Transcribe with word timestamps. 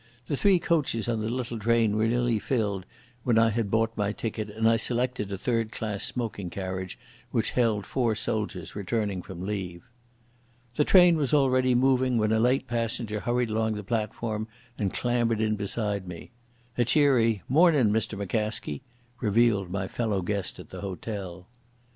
The 0.25 0.35
three 0.35 0.57
coaches 0.57 1.07
on 1.07 1.21
the 1.21 1.29
little 1.29 1.59
train 1.59 1.95
were 1.95 2.07
nearly 2.07 2.39
filled 2.39 2.87
when 3.23 3.37
I 3.37 3.51
had 3.51 3.69
bought 3.69 3.95
my 3.95 4.11
ticket, 4.11 4.49
and 4.49 4.67
I 4.67 4.75
selected 4.75 5.31
a 5.31 5.37
third 5.37 5.71
class 5.71 6.03
smoking 6.03 6.49
carriage 6.49 6.97
which 7.29 7.51
held 7.51 7.85
four 7.85 8.15
soldiers 8.15 8.75
returning 8.75 9.21
from 9.21 9.45
leave. 9.45 9.87
The 10.73 10.85
train 10.85 11.17
was 11.17 11.35
already 11.35 11.75
moving 11.75 12.17
when 12.17 12.31
a 12.31 12.39
late 12.39 12.65
passenger 12.65 13.19
hurried 13.19 13.51
along 13.51 13.73
the 13.75 13.83
platform 13.83 14.47
and 14.75 14.91
clambered 14.91 15.39
in 15.39 15.55
beside 15.55 16.07
me. 16.07 16.31
A 16.79 16.83
cheery 16.85 17.43
"Mornin', 17.47 17.91
Mr 17.93 18.17
McCaskie," 18.17 18.81
revealed 19.19 19.69
my 19.69 19.87
fellow 19.87 20.23
guest 20.23 20.57
at 20.57 20.71
the 20.71 20.81
hotel. 20.81 21.45